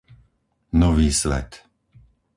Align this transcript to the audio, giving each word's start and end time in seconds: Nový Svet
Nový 0.79 1.09
Svet 1.21 1.51